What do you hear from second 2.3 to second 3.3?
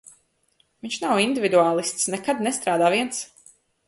nestrādā viens.